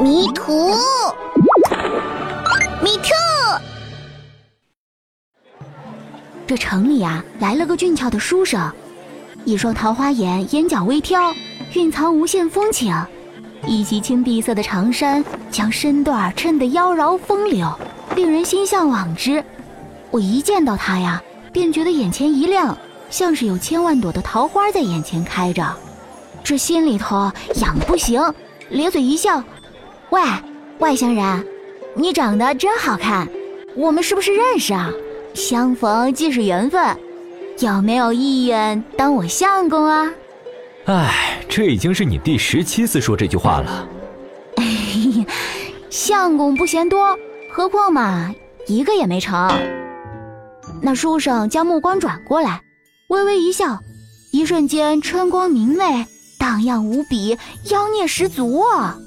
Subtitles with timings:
[0.00, 0.70] 迷途，
[2.82, 3.10] 迷途。
[6.46, 8.70] 这城里啊，来了个俊俏的书生，
[9.44, 11.34] 一双桃花眼，眼角微挑，
[11.74, 12.94] 蕴藏无限风情。
[13.66, 17.68] 一袭青碧色的长衫，将身段衬得妖娆风流，
[18.16, 19.44] 令人心向往之。
[20.10, 21.22] 我一见到他呀，
[21.52, 22.76] 便觉得眼前一亮，
[23.10, 25.66] 像是有千万朵的桃花在眼前开着。
[26.42, 28.20] 这心里头痒的不行，
[28.68, 29.42] 咧嘴一笑
[30.12, 30.20] ：“喂，
[30.78, 31.46] 外乡人，
[31.94, 33.26] 你长得真好看，
[33.74, 34.90] 我们是不是认识啊？
[35.32, 36.94] 相逢即是缘分，
[37.60, 40.12] 有没有意愿当我相公啊？”
[40.84, 43.88] 哎，这已经是你第十七次说这句话了。
[45.88, 47.16] 相公不嫌多，
[47.50, 48.30] 何况嘛，
[48.66, 49.50] 一个也没成。
[50.82, 52.60] 那书生将目光转过来，
[53.08, 53.78] 微微一笑，
[54.30, 56.06] 一瞬间春光明媚。
[56.38, 57.38] 荡漾无比，
[57.70, 58.98] 妖孽十足啊！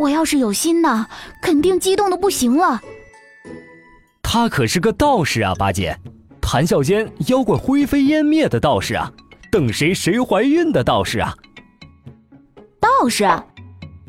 [0.00, 1.06] 我要是有心呢，
[1.42, 2.80] 肯定激动的不行了。
[4.22, 5.94] 他可是个道士啊，八戒，
[6.40, 9.12] 谈笑间妖怪灰飞烟灭的道士啊，
[9.52, 11.34] 等谁谁怀孕的道士啊。
[12.80, 13.28] 道士，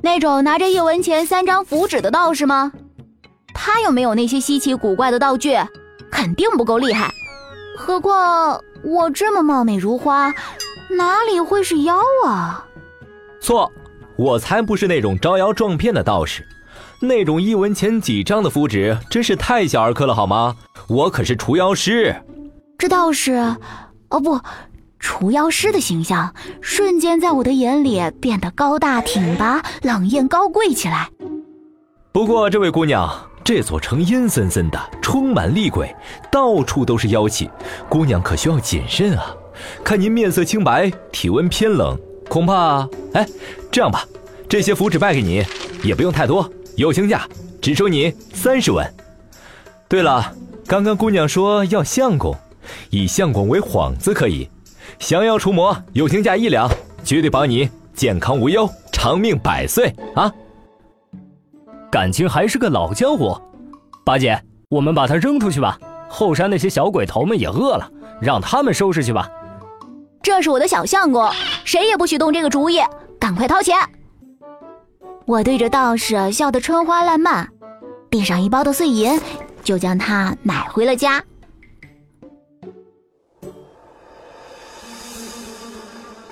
[0.01, 2.71] 那种拿着一文钱三张符纸的道士吗？
[3.53, 5.57] 他又没有那些稀奇古怪的道具，
[6.09, 7.11] 肯定不够厉害。
[7.77, 10.33] 何况我这么貌美如花。
[10.97, 12.65] 哪里会是妖啊？
[13.39, 13.71] 错，
[14.21, 16.47] 我才不是那种招摇撞骗的道士，
[16.99, 20.55] 那种一文钱几张的符纸真是太小儿科了，好吗？
[20.87, 22.15] 我可是除妖师。
[22.77, 23.31] 这道士，
[24.09, 24.39] 哦不，
[24.99, 31.09] 除妖师的形象瞬间在我的眼里变得高大挺拔、冷艳高贵起来。
[32.11, 33.09] 不过，这位姑娘，
[33.43, 35.95] 这座城阴森森的，充满厉鬼，
[36.31, 37.49] 到处都是妖气，
[37.89, 39.35] 姑娘可需要谨慎啊。
[39.83, 41.97] 看您面色清白，体温偏冷，
[42.31, 42.87] 恐怕……
[43.11, 43.27] 哎，
[43.69, 44.05] 这样吧，
[44.47, 45.43] 这些符纸卖给你，
[45.83, 47.27] 也不用太多，友情价，
[47.61, 48.89] 只收你三十文。
[49.89, 50.33] 对了，
[50.65, 52.33] 刚刚姑娘说要相公，
[52.89, 54.49] 以相公为幌子可以，
[54.97, 56.71] 降妖除魔，友情价一两，
[57.03, 60.31] 绝对保你健康无忧，长命百岁啊！
[61.91, 63.37] 感情还是个老江湖，
[64.05, 65.77] 八姐，我们把他扔出去吧。
[66.07, 67.91] 后山那些小鬼头们也饿了，
[68.21, 69.29] 让他们收拾去吧。
[70.23, 71.29] 这是我的小相公，
[71.63, 72.79] 谁也不许动这个主意！
[73.19, 73.75] 赶快掏钱！
[75.25, 77.47] 我对着道士笑得春花烂漫，
[78.09, 79.19] 递上一包的碎银，
[79.63, 81.23] 就将他买回了家。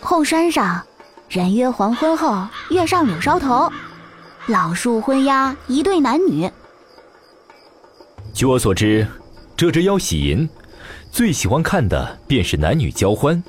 [0.01, 0.83] 后山上，
[1.29, 3.71] 人约黄昏后，月上柳梢头，
[4.47, 6.49] 老树昏鸦一对男女。
[8.33, 9.07] 据我所知，
[9.55, 10.49] 这只妖喜银，
[11.11, 13.41] 最喜欢看的便是男女交欢。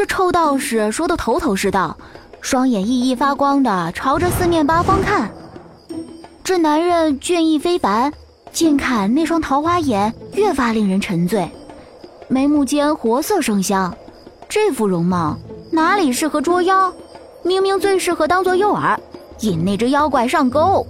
[0.00, 1.94] 这臭道士说的头头是道，
[2.40, 5.30] 双眼熠熠发光的朝着四面八方看。
[6.42, 8.10] 这男人俊逸非凡，
[8.50, 11.46] 近看那双桃花眼越发令人沉醉，
[12.28, 13.94] 眉目间活色生香，
[14.48, 15.36] 这副容貌
[15.70, 16.90] 哪里适合捉妖？
[17.42, 18.96] 明明最适合当做诱饵，
[19.40, 20.86] 引那只妖怪上钩。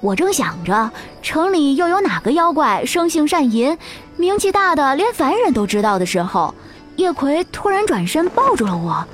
[0.00, 0.88] 我正想着
[1.20, 3.76] 城里又有哪个妖怪生性善淫，
[4.16, 6.54] 名气大的连凡人都知道的时候。
[6.96, 9.06] 叶葵突然转身抱住了我，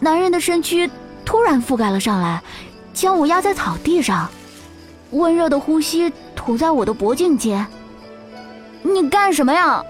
[0.00, 0.90] 男人的身躯
[1.24, 2.42] 突然覆盖了上来，
[2.92, 4.28] 将我压在草地上，
[5.12, 7.64] 温热的呼吸吐在我的脖颈间。
[8.82, 9.82] 你干什么呀？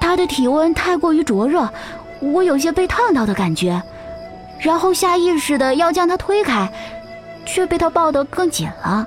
[0.00, 1.68] 他的体温太过于灼热，
[2.20, 3.82] 我有些被烫到的感觉，
[4.60, 6.72] 然后下意识的要将他推开，
[7.44, 9.04] 却被他抱得更紧了，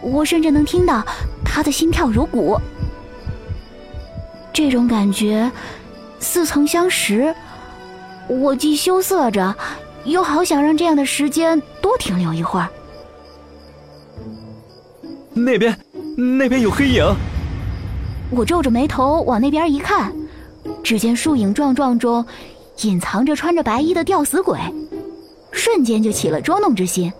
[0.00, 1.04] 我甚至能听到
[1.44, 2.58] 他的心跳如鼓。
[4.54, 5.50] 这种感觉。
[6.20, 7.34] 似曾相识，
[8.28, 9.52] 我既羞涩着，
[10.04, 12.68] 又好想让这样的时间多停留一会儿。
[15.32, 15.76] 那边，
[16.38, 17.04] 那边有黑影。
[18.30, 20.12] 我皱着眉头往那边一看，
[20.84, 22.24] 只见树影幢幢中，
[22.82, 24.58] 隐藏着穿着白衣的吊死鬼，
[25.50, 27.12] 瞬间就起了捉弄之心。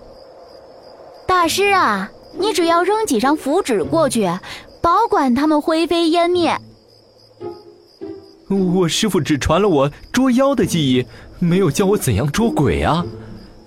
[1.27, 4.31] 大师啊，你只要扔几张符纸过去，
[4.81, 6.57] 保管他们灰飞烟灭。
[8.51, 11.07] 我师傅只传了我捉妖的技艺，
[11.39, 13.05] 没有教我怎样捉鬼啊。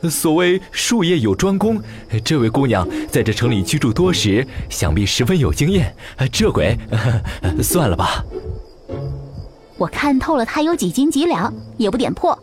[0.10, 1.82] 所谓术业有专攻，
[2.26, 5.96] 这位姑娘在这城里居住多时，想必十分有经验。
[6.30, 6.78] 这鬼，
[7.64, 8.26] 算了吧。
[9.78, 12.38] 我看透了他有几斤几两，也不点破，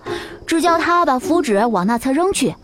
[0.47, 2.55] 只叫他把符纸往那侧扔去。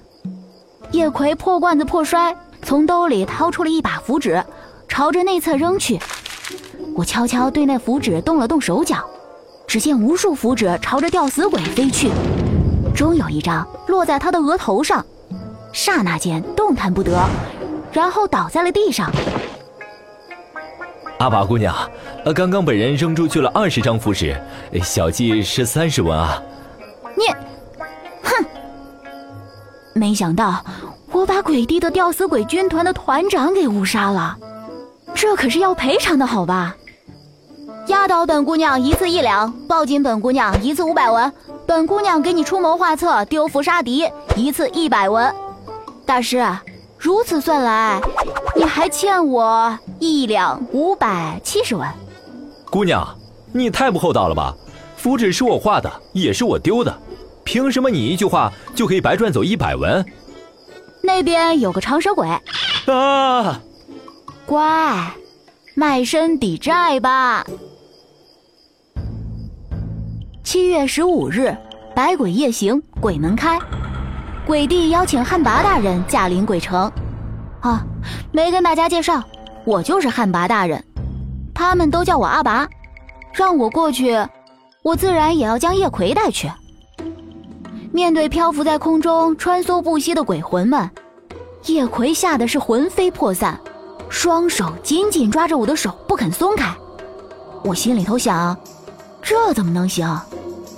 [0.92, 4.42] 叶葵破罐子破摔，从兜里掏出了一把符纸，
[4.88, 5.98] 朝着内侧扔去。
[6.94, 9.06] 我悄悄对那符纸动了动手脚。
[9.66, 12.10] 只见无数符纸朝着吊死鬼飞去，
[12.94, 15.04] 终有一张落在他的额头上，
[15.72, 17.18] 刹那间动弹不得，
[17.92, 19.10] 然后倒在了地上。
[21.18, 21.74] 阿宝姑娘，
[22.24, 24.38] 呃，刚刚本人扔出去了二十张符纸，
[24.82, 26.40] 小计是三十文啊。
[27.16, 27.24] 你，
[28.22, 28.44] 哼！
[29.94, 30.64] 没想到
[31.10, 34.36] 我把鬼帝的吊死鬼军团的团长给误杀了，
[35.14, 36.76] 这可是要赔偿的好吧？
[37.88, 41.32] 压倒本姑娘一次一两，抱紧本姑娘一次五百文。
[41.66, 45.32] 本姑娘给你出谋划策、丢符杀敌，一次一百文。
[46.04, 46.44] 大师，
[46.98, 48.00] 如此算来，
[48.56, 51.88] 你还欠我一两五百七十文。
[52.70, 53.06] 姑娘，
[53.52, 54.54] 你太不厚道了吧？
[54.96, 56.96] 符纸是我画的，也是我丢的，
[57.44, 60.04] 凭什么你一句话就可以白赚走一百文？
[61.02, 62.28] 那边有个长舌鬼。
[62.86, 63.60] 啊！
[64.44, 65.12] 乖，
[65.74, 67.44] 卖身抵债吧。
[70.46, 71.52] 七月十五日，
[71.92, 73.58] 百鬼夜行，鬼门开。
[74.46, 76.80] 鬼帝邀请汉魃大人驾临鬼城。
[77.58, 77.84] 啊，
[78.30, 79.20] 没跟大家介绍，
[79.64, 80.80] 我就是汉魃大人。
[81.52, 82.64] 他们都叫我阿拔，
[83.32, 84.16] 让我过去，
[84.82, 86.48] 我自然也要将叶葵带去。
[87.90, 90.88] 面对漂浮在空中、穿梭不息的鬼魂们，
[91.64, 93.58] 叶葵吓得是魂飞魄散，
[94.08, 96.72] 双手紧紧抓着我的手不肯松开。
[97.64, 98.56] 我心里头想，
[99.20, 100.08] 这怎么能行？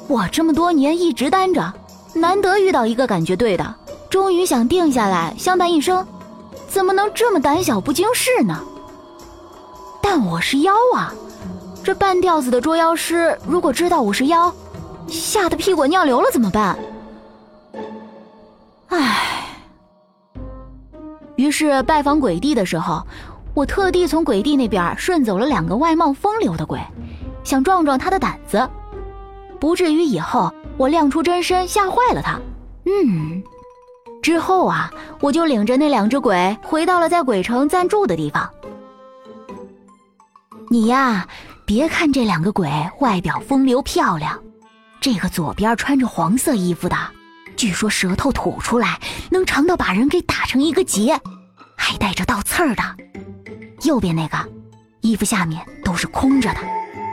[0.09, 1.73] 我这么多年一直单着，
[2.15, 3.75] 难得遇到一个感觉对的，
[4.09, 6.05] 终于想定下来相伴一生，
[6.67, 8.59] 怎么能这么胆小不经事呢？
[10.03, 11.13] 但我是妖啊，
[11.85, 14.51] 这半吊子的捉妖师如果知道我是妖，
[15.07, 16.79] 吓得屁滚尿流了怎么办？
[18.89, 19.45] 唉。
[21.37, 23.07] 于是拜访鬼帝的时候，
[23.53, 26.81] 我特地从鬼帝那边顺走了两个外貌风流的鬼，
[27.45, 28.67] 想壮壮他的胆子。
[29.61, 32.39] 不至于以后我亮出真身吓坏了他。
[32.85, 33.43] 嗯，
[34.23, 34.91] 之后啊，
[35.21, 38.49] 我就领着那两只鬼回到了在鬼城暂住的地方。
[40.71, 41.27] 你呀，
[41.65, 42.71] 别看这两个鬼
[43.01, 44.39] 外表风流漂亮，
[45.01, 46.97] 这个左边穿着黄色衣服的，
[47.57, 48.99] 据说舌头吐出来
[49.31, 51.19] 能长到把人给打成一个结，
[51.77, 52.83] 还带着倒刺儿的。
[53.83, 54.37] 右边那个，
[55.01, 56.61] 衣服下面都是空着的，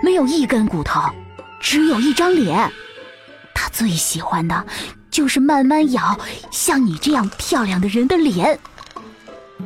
[0.03, 1.01] 没有一根骨头。
[1.65, 2.71] 只有一张脸，
[3.51, 4.65] 他最喜欢的，
[5.09, 6.15] 就是慢慢咬
[6.51, 8.57] 像你这样漂亮的人的脸。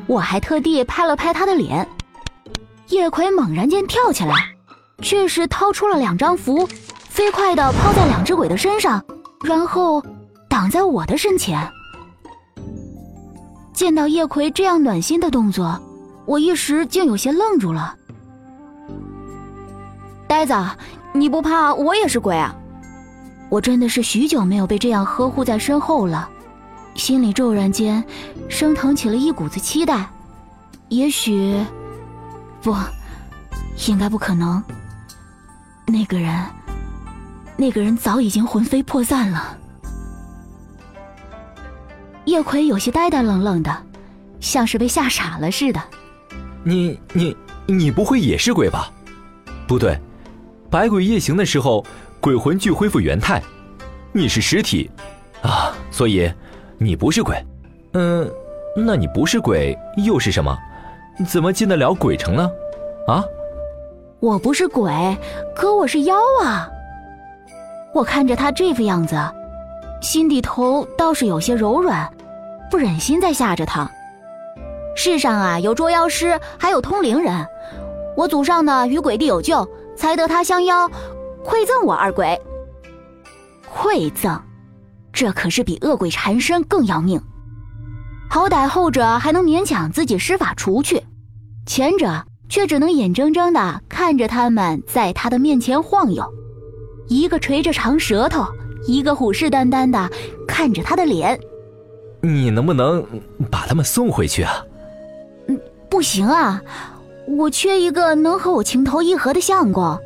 [0.07, 1.85] 我还特地拍了拍他的脸。
[2.87, 4.33] 叶葵猛然间跳起来，
[5.01, 6.65] 却是掏出了两张符，
[7.09, 9.03] 飞快地抛在两只鬼的身上，
[9.43, 10.01] 然后
[10.47, 11.69] 挡在我的身前。
[13.73, 15.77] 见到叶葵这样暖心的动作，
[16.25, 17.93] 我一时竟有些愣住了。
[20.29, 20.55] 呆子。
[21.13, 22.56] 你不怕我也是鬼啊？
[23.50, 26.29] 我真的是许久没有被这样呵护在身后了，
[26.94, 28.03] 心里骤然间
[28.47, 30.07] 升腾起了一股子期待。
[30.89, 31.65] 也许，
[32.61, 32.75] 不，
[33.88, 34.63] 应该不可能。
[35.88, 36.45] 那个人，
[37.57, 39.57] 那个人早已经魂飞魄散了。
[42.25, 43.75] 叶葵有些呆呆愣愣的，
[44.39, 45.81] 像是被吓傻了似的。
[46.63, 47.35] 你你
[47.65, 48.91] 你不会也是鬼吧？
[49.67, 50.00] 不对。
[50.69, 51.83] 百鬼夜行的时候，
[52.21, 53.42] 鬼魂具恢复原态，
[54.12, 54.89] 你是实体，
[55.42, 56.31] 啊，所以
[56.77, 57.36] 你不是鬼。
[57.94, 58.30] 嗯，
[58.75, 59.75] 那你不是鬼
[60.06, 60.56] 又是什么？
[61.28, 62.47] 怎么进得了鬼城呢？
[63.07, 63.23] 啊？
[64.19, 64.92] 我不是鬼，
[65.56, 66.69] 可我是妖啊！
[67.92, 69.18] 我看着他这副样子，
[70.02, 72.07] 心底头倒是有些柔软，
[72.69, 73.90] 不忍心再吓着他。
[74.95, 77.44] 世上啊，有捉妖师，还有通灵人，
[78.16, 79.68] 我祖上呢与鬼帝有旧。
[79.99, 80.87] 才得他相邀，
[81.44, 82.39] 馈赠我二鬼。
[83.69, 84.41] 馈赠，
[85.11, 87.21] 这可是比恶鬼缠身更要命。
[88.29, 91.03] 好歹后者还能勉强自己施法除去，
[91.65, 96.23] 前者却只能眼睁睁的看着他们在他的面前晃悠，
[97.09, 98.47] 一个垂着长舌头，
[98.87, 100.09] 一个虎视眈眈的
[100.47, 101.37] 看着他的脸。
[102.21, 103.06] 你能不能
[103.51, 104.63] 把他们送回去啊？
[105.47, 106.61] 嗯，不行啊。
[107.38, 110.00] 我缺一个能和我情投意合的相公，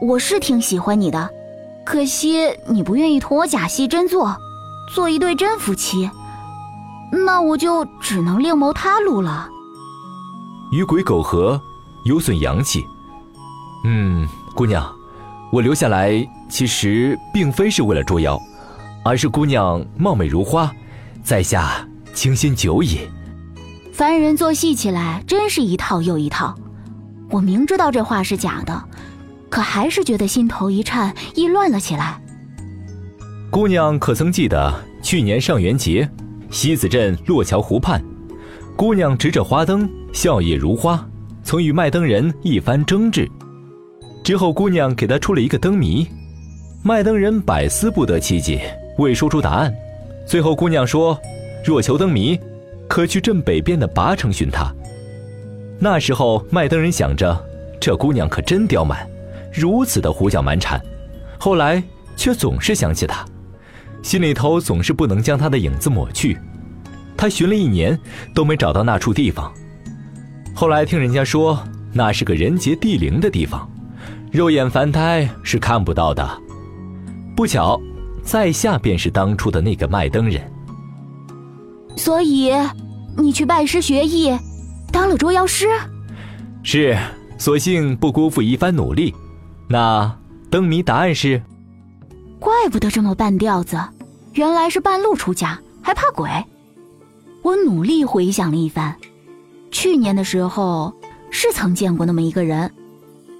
[0.00, 1.28] 我是挺喜欢你的，
[1.84, 4.36] 可惜你不愿意同我假戏真做，
[4.94, 6.08] 做一对真夫妻，
[7.10, 9.48] 那我就只能另谋他路了。
[10.70, 11.60] 与鬼苟合，
[12.04, 12.84] 有损阳气。
[13.84, 14.88] 嗯，姑娘，
[15.50, 18.40] 我留下来其实并非是为了捉妖，
[19.04, 20.70] 而是姑娘貌美如花，
[21.24, 21.84] 在下
[22.14, 23.00] 倾心久矣。
[24.00, 26.54] 凡人做戏起来真是一套又一套，
[27.28, 28.82] 我明知道这话是假的，
[29.50, 32.18] 可还是觉得心头一颤，意乱了起来。
[33.50, 36.08] 姑娘可曾记得去年上元节，
[36.50, 38.02] 西子镇洛桥湖畔，
[38.74, 41.06] 姑娘执着花灯，笑靥如花，
[41.44, 43.30] 曾与卖灯人一番争执。
[44.24, 46.08] 之后，姑娘给他出了一个灯谜，
[46.82, 49.70] 卖灯人百思不得其解，未说出答案。
[50.26, 51.20] 最后，姑娘说
[51.62, 52.40] ：“若求灯谜，
[52.90, 54.74] 可去镇北边的拔城寻他。”
[55.78, 57.40] 那时候，麦登人想着，
[57.80, 59.08] 这姑娘可真刁蛮，
[59.54, 60.78] 如此的胡搅蛮缠。
[61.38, 61.80] 后来，
[62.16, 63.24] 却总是想起她，
[64.02, 66.36] 心里头总是不能将她的影子抹去。
[67.16, 67.98] 他寻了一年，
[68.34, 69.52] 都没找到那处地方。
[70.54, 73.70] 后来听人家说，那是个人杰地灵的地方。
[74.32, 76.28] 肉眼凡胎是看不到的，
[77.36, 77.80] 不巧，
[78.22, 80.42] 在下便是当初的那个麦登人。
[81.96, 82.52] 所以，
[83.16, 84.36] 你去拜师学艺，
[84.92, 85.68] 当了捉妖师。
[86.62, 86.96] 是，
[87.38, 89.14] 所幸不辜负一番努力。
[89.68, 90.16] 那
[90.50, 91.42] 灯谜答案是？
[92.38, 93.78] 怪不得这么半吊子，
[94.34, 96.28] 原来是半路出家，还怕鬼。
[97.42, 98.94] 我努力回想了一番，
[99.70, 100.92] 去年的时候
[101.30, 102.70] 是曾见过那么一个人。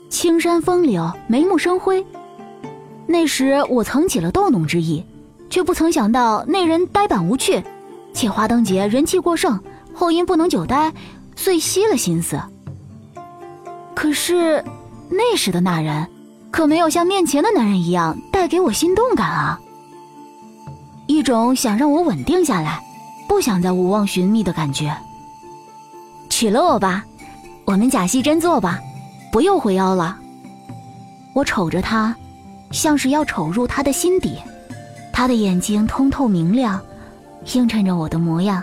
[0.09, 2.05] 青山风柳，眉目生辉。
[3.07, 5.05] 那时我曾起了逗弄之意，
[5.49, 7.63] 却不曾想到那人呆板无趣，
[8.13, 9.59] 且花灯节人气过盛，
[9.93, 10.93] 后因不能久待，
[11.37, 12.41] 遂息了心思。
[13.95, 14.65] 可是
[15.09, 16.09] 那时的那人，
[16.51, 19.61] 可没有像面前的男人一样带给我心动感啊。
[21.07, 22.81] 一种想让我稳定下来，
[23.29, 24.97] 不想再无望寻觅的感觉。
[26.29, 27.05] 娶了我吧，
[27.65, 28.81] 我们假戏真做吧。
[29.33, 30.19] 不用回妖了。
[31.35, 32.17] 我瞅着他，
[32.71, 34.39] 像是要瞅入他的心底。
[35.13, 36.81] 他的眼睛通透明亮，
[37.55, 38.63] 映衬着我的模样。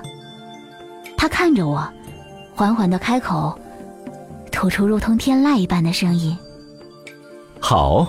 [1.18, 1.88] 他看着我，
[2.56, 3.58] 缓缓的开口，
[4.52, 6.38] 吐出如同天籁一般的声音
[7.60, 8.08] ：“好。”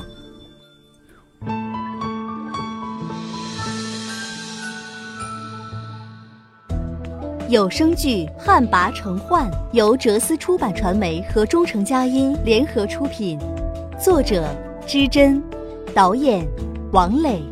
[7.49, 13.39] 有声剧《旱魃成幻》由哲思出版传媒和中诚佳音联合出品，
[13.99, 14.47] 作者
[14.87, 15.43] 知真，
[15.95, 16.47] 导演
[16.93, 17.43] 王磊，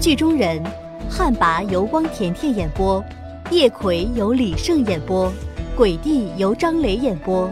[0.00, 0.64] 剧中人
[1.08, 3.02] 旱魃由汪甜甜演播，
[3.50, 5.32] 叶葵由李胜演播，
[5.76, 7.50] 鬼帝由张雷演播。